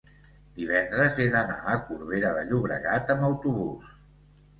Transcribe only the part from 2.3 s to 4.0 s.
de Llobregat amb autobús.